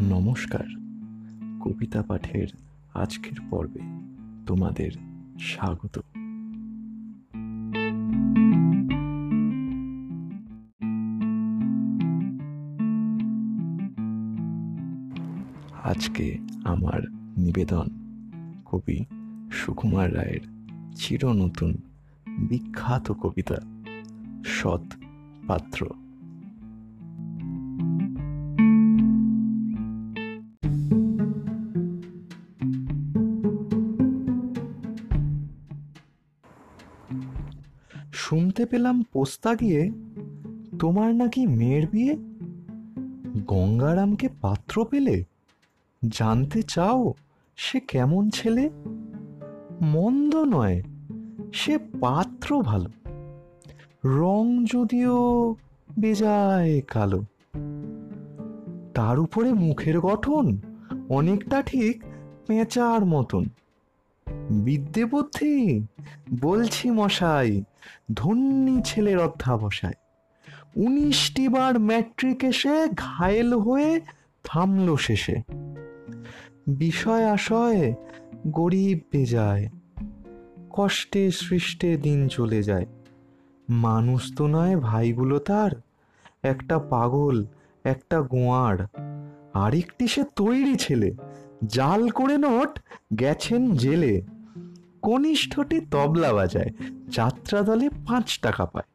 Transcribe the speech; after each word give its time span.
নমস্কার। 0.00 0.64
কবিতা 1.60 2.02
পাঠের 2.02 2.46
আজকের 2.94 3.36
পর্বে 3.50 3.80
তোমাদের 4.46 4.90
স্বাগত। 5.38 5.98
আজকে 15.84 16.38
আমার 16.64 17.02
নিবেদন 17.38 17.88
কবি 18.64 19.04
সুকুমার 19.52 20.14
রায়ের 20.14 20.40
চির 20.96 21.26
নতুন 21.26 21.74
বিখ্যাত 22.28 23.12
কবিতা 23.12 23.56
সৎ 24.44 24.82
পাত্র। 25.46 26.03
শুনতে 38.24 38.66
পেলাম 38.66 39.02
পোস্তা 39.02 39.54
গিয়ে 39.54 39.90
তোমার 40.78 41.14
নাকি 41.14 41.46
মেয়ের 41.46 41.88
বিয়ে? 41.88 42.16
গঙ্গারামকে 43.46 44.28
পাত্র 44.40 44.84
পেলে? 44.84 45.24
জানতে 46.08 46.62
চাও, 46.62 47.14
সে 47.56 47.80
কেমন 47.80 48.30
ছেলে? 48.30 48.70
মন্দ 49.82 50.36
নয়, 50.36 50.82
সে 51.52 51.78
পাত্র 51.78 52.62
ভালো। 52.62 52.90
রং 54.04 54.64
যদিও 54.64 55.54
বেজায় 55.98 56.80
কালো। 56.80 57.22
তার 58.94 59.18
উপরে 59.18 59.52
মুখের 59.52 60.00
গঠন 60.00 60.58
অনেকটা 61.08 61.62
ঠিক 61.62 62.02
পেঁচার 62.46 63.04
মতন। 63.04 63.44
বিদ্যে 64.50 65.04
বুদ্ধি 65.04 65.86
বলছি 66.40 66.90
মশাই, 66.90 67.64
ধন্যী 68.14 68.82
ছেলের 68.82 69.18
অধ্যাবসায়। 69.18 69.94
উনিশটি 70.76 71.48
বার 71.48 71.78
ম্যাট্রিক 71.78 72.44
এসে 72.44 72.88
ঘায়েল 72.94 73.54
হয়ে 73.54 74.00
থামল 74.44 74.96
শেষে। 74.96 75.36
বিষয় 76.66 77.24
আশয় 77.24 77.94
গরিব 78.46 79.00
বেজায়। 79.12 79.68
কষ্টে 80.70 81.30
সৃষ্টে 81.30 81.96
দিন 81.96 82.28
চলে 82.28 82.62
যায়। 82.62 82.86
মানুষ 83.68 84.36
তো 84.36 84.46
নয়, 84.46 84.76
ভাইগুলো 84.76 85.38
তার। 85.38 85.70
একটা 86.42 86.78
পাগল, 86.78 87.44
একটা 87.84 88.20
গোয়ার। 88.20 88.86
আরেকটি 89.54 90.08
সে 90.08 90.24
তৈরি 90.36 90.76
ছেলে। 90.76 91.14
জাল 91.66 92.08
করে 92.08 92.38
নোট 92.38 92.80
গেছেন 93.18 93.74
জেলে। 93.74 94.22
কনিষ্ঠটি 95.04 95.80
তবলা 95.90 96.32
বাজায় 96.32 96.70
যাত্রা 97.08 97.60
দলে 97.62 97.88
পাঁচ 98.06 98.38
টাকা 98.38 98.64
পায়। 98.66 98.88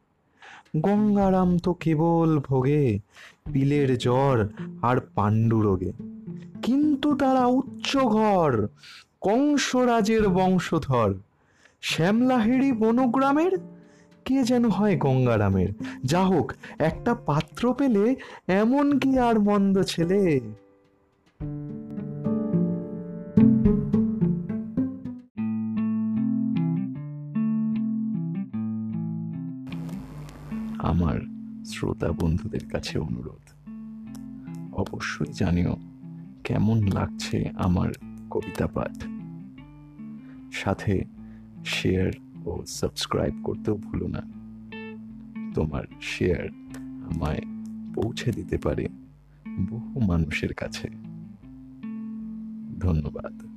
গঙ্গারাম 0.80 1.58
তো 1.58 1.72
কেবল 1.72 2.38
ভোগে, 2.38 2.98
পিলের 3.52 3.98
জ্বর 3.98 4.48
আর 4.82 4.96
পাণ্ডুরোগে 5.14 5.92
কিন্তু 6.62 7.08
তারা 7.16 7.44
উচ্চ 7.46 7.96
ঘর, 7.96 8.66
কংসরাজের 9.20 10.28
বংশধর। 10.28 11.14
শ্যামলাহেড়ি 11.82 12.72
বনগ্রামের, 12.72 13.58
কে 14.24 14.42
যেন 14.42 14.64
হয় 14.68 14.96
গঙ্গারামের। 14.96 15.70
যা 16.04 16.22
হোক 16.24 16.52
একটা 16.78 17.14
পাত্র 17.14 17.74
পেলে 17.74 18.16
এমন 18.48 18.98
কি 18.98 19.18
আর 19.18 19.36
মন্দ 19.40 19.82
ছেলে? 19.82 20.20
আমার 30.82 31.20
শ্রোতা 31.64 32.12
বন্ধুদের 32.12 32.68
কাছে 32.68 32.98
অনুরোধ। 32.98 33.68
অবশ্যই 34.74 35.32
জানিও 35.32 35.76
কেমন 36.44 36.86
লাগছে 36.86 37.50
আমার 37.56 37.92
কবিতা 38.30 38.66
পাঠ। 38.66 39.04
সাথে 40.52 41.04
শেয়ার 41.64 42.12
ও 42.44 42.62
সাবস্ক্রাইব 42.66 43.40
করতেও 43.44 43.76
ভুলো 43.76 44.08
না। 44.08 44.20
তোমার 45.54 45.84
শেয়ার 46.00 46.48
আমায় 46.82 47.40
পৌঁছে 47.94 48.32
দিতে 48.32 48.58
পারে 48.58 48.88
বহু 49.70 50.00
মানুষের 50.00 50.54
কাছে। 50.54 50.88
ধন্যবাদ। 52.78 53.49